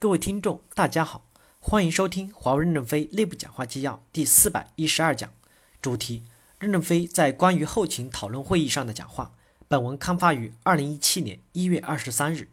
[0.00, 1.26] 各位听众，大家好，
[1.58, 5.28] 欢迎收听华为任正非内部讲话纪要第四百一十二讲，
[5.82, 6.22] 主题：
[6.60, 9.32] 任正非在关于后勤讨论会议上的讲话。
[9.66, 12.48] 本文刊发于二零一七年一月二十三日。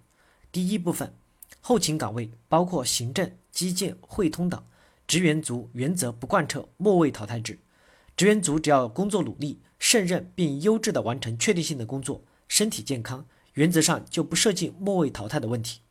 [0.52, 1.14] 第一部分，
[1.62, 4.64] 后勤岗位包括行政、基建、汇通等，
[5.06, 7.60] 职员组原则不贯彻末位淘汰制。
[8.18, 15.82] 职员组只要工作努力、胜任并优质的完成确定性的工作，身体健康，原则上就不涉及末位淘汰的问题。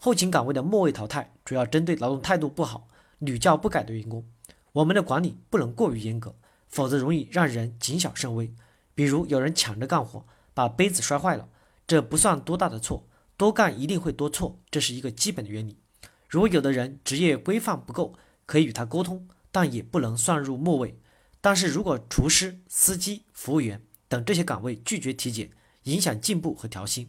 [0.00, 2.86] 后勤岗位的末位淘汰，主要针对劳动态度不好、
[3.18, 4.24] 屡教不改的员工。
[4.70, 6.36] 我们的管理不能过于严格，
[6.68, 8.54] 否则容易让人谨小慎微。
[8.94, 10.24] 比如有人抢着干活，
[10.54, 11.48] 把杯子摔坏了，
[11.84, 15.80] 这不算多大的错，多干一定会多错，这是一个基本的原理。
[16.28, 18.14] 如果有的人职业规范不够，
[18.46, 21.00] 可以与他沟通，但也不能算入末位。
[21.40, 25.50] 但是如果厨师、司机、服务员等这些岗位拒绝体检，
[25.84, 27.08] 影响进步和调薪。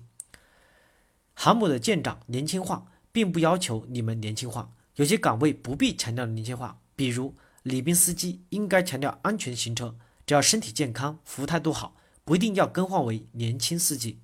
[1.41, 4.73] 航母的舰长年轻化，并不要求你们年轻化。
[4.95, 9.95] 有些岗位不必强调年轻化，比如礼宾司机应该强调安全行车，
[10.25, 11.95] 只要身体健康、服务态度好，
[12.25, 14.19] 不一定要更换为年轻司机。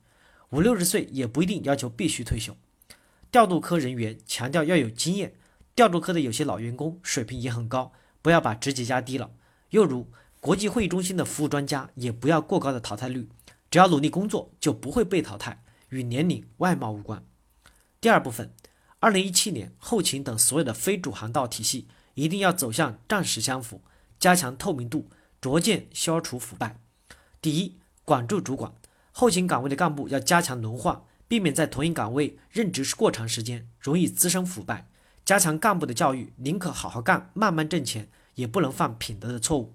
[0.49, 2.57] 五六十岁也不一定要求必须退休。
[3.31, 5.35] 调度科人员强调要有经验，
[5.73, 9.31] 调度科的有些老员工水平也很高，不要把职级压低了。
[9.69, 10.09] 又如
[10.41, 13.29] 国际会议中心的服务专家，也不要过高的淘汰率，
[13.71, 15.61] 只要努力工作，就不会被淘汰。
[15.95, 17.23] 与年龄、外貌无关。
[18.01, 18.53] 第二部分，
[18.99, 23.81] 二零一七年后勤等所有的非主航道体系一定要走向战时相符，
[24.19, 26.81] 加强透明度，逐渐消除腐败。
[27.41, 28.73] 第一，管住主管，
[29.13, 34.89] 后勤岗位的干部要加强轮换，避免在同一岗位任职过长时间，容易滋生腐败。
[35.23, 39.73] 加强干部的教育，宁可好好干，慢慢挣钱，也不能犯品德的错误。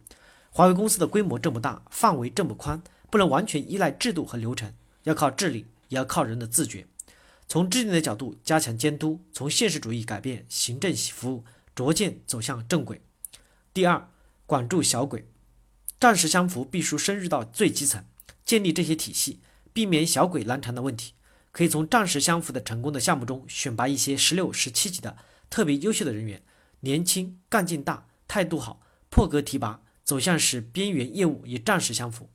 [0.50, 4.74] 华为公司的规模这么大，范围这么宽，不能完全依赖制度和流程，
[5.05, 5.66] 要靠治理。
[5.91, 6.86] 也要靠人的自觉，
[7.46, 13.02] 从制定的角度加强监督，从现实主义改变行政服务，逐渐走向正轨。
[13.74, 14.08] 第二，
[14.46, 15.28] 管住小鬼，
[15.98, 18.05] 战时相符必须深入到最基层，
[18.45, 19.40] 建立这些体系，
[19.73, 21.14] 避免小鬼难缠的问题。
[21.52, 25.17] 可以从战时相符的成功的项目中选拔一些十六、十七级的
[25.48, 26.42] 特别优秀的人员，
[26.80, 32.30] 年轻、干劲大、态度好，破格提拔，走向使边缘业务与战时相符。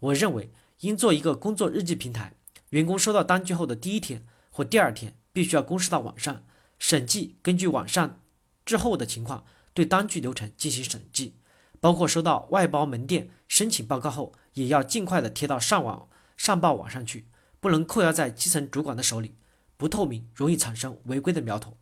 [0.00, 2.34] 我认为应做一个工作日记平台。
[2.70, 6.44] 员工收到单据后的第一天或第二天，必须要公示到网上。
[6.78, 8.20] 审计根据网上
[8.64, 11.34] 之后的情况，对单据流程进行审计，
[11.80, 17.26] 包括收到外包门店申请报告后，也要尽快的贴到上网上报网上去，
[17.58, 19.34] 不能扣押在基层主管的手里，
[19.76, 21.76] 不透明，容易产生违规的苗头。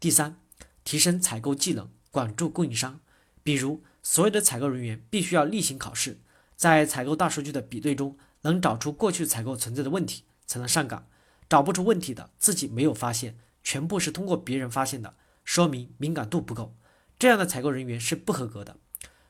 [0.00, 0.40] 第三，
[0.84, 3.00] 提升采购技能，管住供应商。
[3.42, 6.20] 比如，所有的采购人员必须要例行考试，
[6.56, 8.16] 在采购大数据的比对中。
[8.44, 11.06] 能找出过去采购存在的问题，才能上岗。
[11.46, 16.74] 找不出问题的，自己没有发现，全部是通过别人发现的，说明敏感度不够。
[17.18, 18.76] 这样的采购人员是不合格的。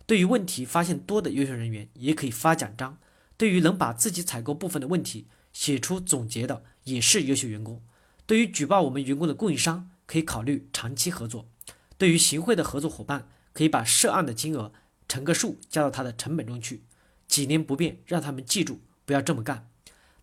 [0.06, 2.98] 对于问题发现多的优秀人员，也可以发奖章。
[3.36, 7.82] 对于能把自己采购部分的问题写出总结的，也是优秀员工。
[8.26, 11.48] 对于举报我们员工的供应商，可以考虑长期合作。
[11.98, 14.72] 对于行贿的合作伙伴，可以把涉案的金额
[15.08, 16.84] 乘个数加到他的成本中去，
[17.26, 18.80] 几年不变，让他们记住。
[19.04, 19.68] 不要这么干，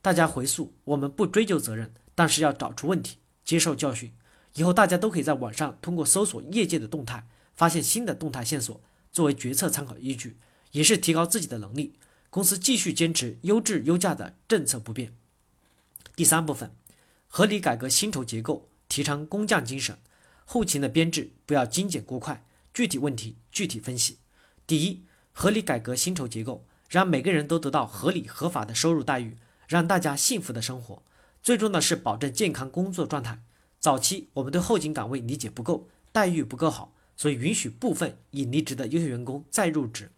[0.02, 4.12] 大家回溯，我们不追究责任，但是要找出问题，接受教训。
[4.56, 8.82] 以后大家都可以在网上通过搜索业界的动态，发现新的动态线索，
[9.12, 10.38] 作为决策参考依据，
[10.72, 11.94] 也是提高自己的能力。
[12.30, 15.14] 公司继续坚持优质优价的政策不变。
[16.16, 16.72] 第三部分，
[17.28, 19.98] 合理改革薪酬结构，提倡工匠精神。
[20.46, 24.18] 后勤的编制不要精简过快，具体问题具体分析。
[24.66, 26.66] 第一，合理改革薪酬结构。
[26.92, 31.02] 让每个人都得到合理合法的收入待遇，让大家幸福的生活。
[31.42, 33.42] 最重要的是保证健康工作状态。
[33.80, 40.12] 早期我们对后勤岗位理解不够，待遇不够好，所以允许部分已离职的优秀员工再入职，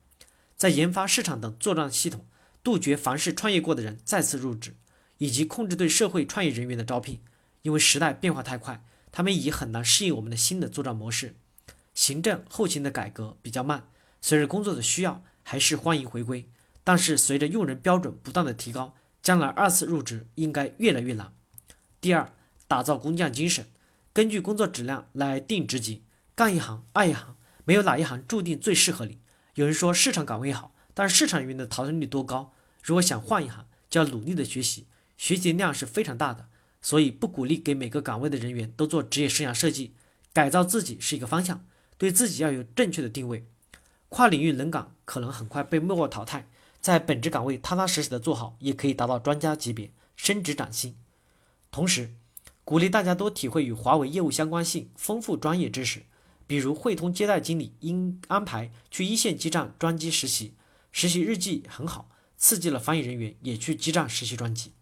[0.57, 2.25] 在研发、市场等作战系统，
[2.63, 4.75] 杜绝凡是创业过的人再次入职，
[5.19, 7.21] 以及控制对社会创业人员的招聘。
[7.61, 11.35] 因为时代变化太快，他们已很难适应我们的新的作战模式。
[11.93, 13.87] 行政后勤的改革比较慢，
[14.19, 16.49] 随着工作的需要，还是欢迎回归。
[16.83, 21.33] 但是随着用人标准不断的提高，将来二次入职应该越来越难。
[22.01, 22.33] 第二，
[22.67, 23.67] 打造工匠精神，
[24.11, 26.03] 根据工作质量来定职级，
[26.35, 29.19] 干一行爱一行，没有哪一行注定最适合你。
[29.55, 32.53] 有人说市场岗位好，但是市场人员的淘汰率多高？
[32.81, 36.49] 如果想换一行，就要努力的学习，学习量是非常大的。
[36.81, 39.93] 所以不鼓励给每个岗位的人员都做职业生涯设计，
[40.33, 41.65] 改造自己是一个方向，
[41.97, 43.47] 对自己要有正确的定位。
[44.09, 46.49] 跨领域冷岗可能很快被默默淘汰。
[46.83, 50.97] 在本职岗位踏踏实实的做好，也可以达到专家级别，升职涨薪。
[51.71, 52.13] 同时，
[52.65, 56.03] 鼓励大家多体会与华为业务相关性，丰富专业知识。
[56.45, 60.55] 比如汇通接待经理应安排去一线基站专机实习，
[60.91, 64.73] 实习日记很好，刺激了翻译人员也去基站实习专机。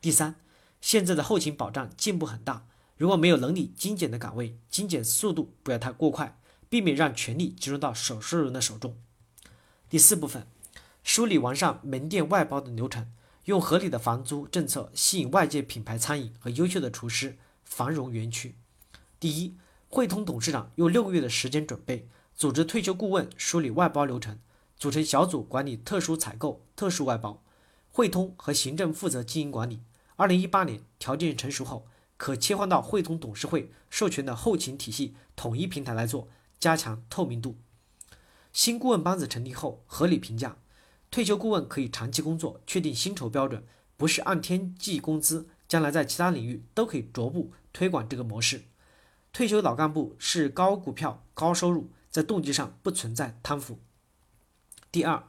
[0.00, 0.36] 第三，
[0.80, 8.96] 现在的后勤保障进步很大，如果没有能力精简的岗位，精简速度不要太过快，避免让权力集中到少数人的手中。
[9.90, 10.46] 第四部分，
[11.02, 13.12] 梳理完善门店外包的流程，
[13.44, 18.56] 用合理的房租政策吸引外界品牌餐饮和优秀的厨师，繁荣园区。
[19.20, 19.56] 第一。
[19.94, 24.38] 汇通董事长用六个月的时间准备，组织退休顾问梳理外包流程，
[24.74, 27.42] 组成小组管理特殊采购、特殊外包。
[27.90, 29.82] 汇通和行政负责经营管理。
[30.16, 36.26] 二零一八年条件成熟后，可切换到汇通董事会授权的后勤体系统一平台来做，
[36.58, 37.58] 加强透明度。
[38.50, 40.56] 新顾问班子成立后，合理评价。
[41.12, 43.62] 退休顾问可以长期工作，确定薪酬标准，
[43.98, 45.46] 不是按天计工资。
[45.68, 48.62] 将来在其他领域都可以逐步推广这个模式。
[49.30, 53.78] 退休老干部是高股票、高收入，在动机上不存在贪腐。
[54.90, 55.24] 第二，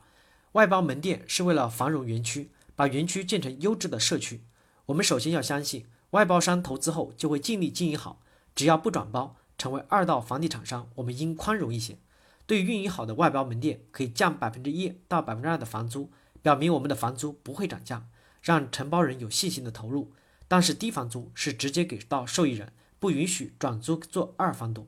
[0.53, 4.43] 外包门店是为了繁荣园区，把园区建成优质的社区。
[4.87, 8.21] 我们首先要相信，外包商投资后就会尽力经营好，
[8.55, 11.97] 只要不转包，成为二道房地产商，我们应宽容一些。
[12.53, 16.11] 对运营好的外包门店，可以降百分之一到百分之二的房租，
[16.43, 18.05] 表明我们的房租不会涨价，
[18.43, 20.13] 让承包人有信心的投入。
[20.47, 22.71] 但是低房租是直接给到受益人。
[22.99, 24.87] 不允许转租做二房东。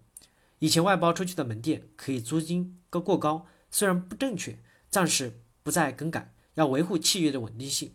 [0.60, 4.58] 以前外包出去的门店可以租金高过高，虽然不正确，
[4.90, 7.94] 暂时不再更改，要维护契约的稳定性。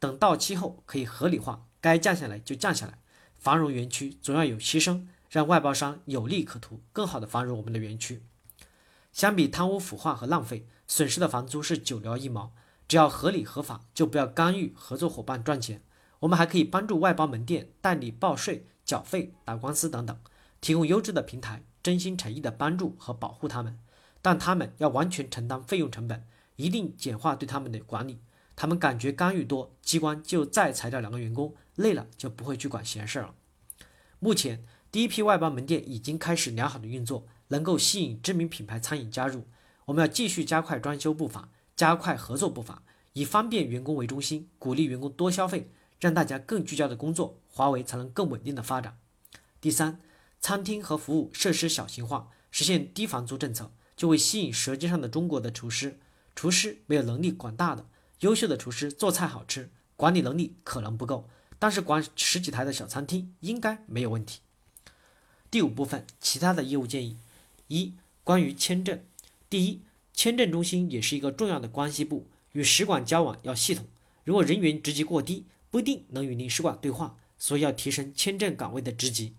[0.00, 2.98] 等到期后可以合理化，该降下来就降下来。
[3.36, 8.24] 繁荣园区总要有牺牲，让外包商有利可图，更好的繁荣我们的园区。
[9.12, 12.52] 相比贪污腐化和浪费，损失的房租是九牛一毛。
[12.88, 15.82] 只要合理合法，就不要干预合作伙伴赚钱。
[16.20, 18.66] 我们还可以帮助外包门店代理报税。
[18.84, 20.18] 缴费、打官司等等，
[20.60, 23.78] 提供优质的平台，真心诚意的帮助和保护他们，
[24.20, 26.26] 但他们要完全承担费用成本，
[26.56, 28.18] 一定简化对他们的管理。
[28.56, 33.32] 他们感觉干预多，机关就再裁掉两个员工，累了就不会去管闲事了。
[34.18, 39.46] 目前，第一批外包门店已经开始良好的运作，能够吸引知名品牌餐饮加入。
[39.86, 45.70] 我们要继续加快装修步伐，加快合作步伐，以方便员工为中心，鼓励员工多消费。
[46.00, 48.98] 让大家更聚焦的工作，华为才能更稳定的发展。
[49.60, 50.00] 第三，
[50.40, 56.00] 餐厅和服务设施小型化，实现低房租政策，就会吸引舌尖上的中国的厨师。
[56.34, 57.86] 厨师没有能力管大的，
[58.18, 61.28] 优秀的厨师做菜好吃，管理能力可能不够，
[61.60, 64.40] 但是管十几台的小餐厅应该没有问题。
[65.52, 67.16] 第五部分，其他的业务建议：
[67.80, 69.02] 一、关于签证。
[69.48, 69.80] 第一，
[70.12, 73.86] 签证中心也是一个重要的关系部，与使馆交往要系统。
[74.24, 79.34] 如果人员职级过低，不一定能与领事馆对话，所以要提升签证岗位的职级。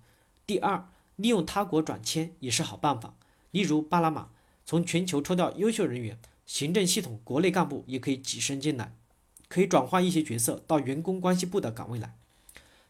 [0.46, 3.16] 第二，利用他国转签也是好办法，
[3.52, 4.30] 例如巴拿马，
[4.66, 8.94] 从全球抽调优秀人员，行政系统国内干部也可以跻身进来，
[9.48, 12.16] 可以转换一些角色到员工关系部的岗位来。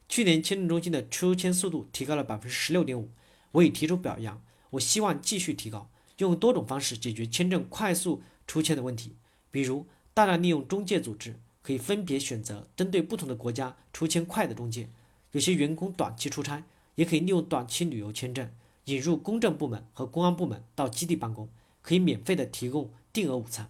[0.10, 3.10] 去年签证中心的出签速度提高了百分之十六点五，
[3.52, 4.42] 我已提出表扬，
[4.74, 9.16] 我希望继续提高，用多种方式解决签证快速出签的问题，
[9.50, 11.40] 比如大量利用中介组织。
[11.62, 14.90] 可以分别选择针对不同的国家出签快的中介，
[15.32, 16.66] 有些员工短期出差，
[16.96, 18.52] 也可以利用短期旅游签证
[18.84, 21.48] 引入公证部门和公安部门到基地办公，
[21.82, 23.70] 可以免费的提供定额午餐。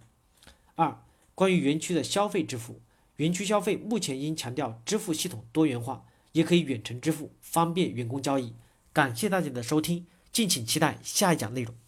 [0.74, 1.00] 二、
[1.36, 2.80] 关于园区的消费支付，
[3.18, 8.54] 园区消费目前应强调支付系统多元化，也可以远程支付，方便员工交易。
[8.92, 11.83] 感谢大家的收听，敬请期待下一讲内容。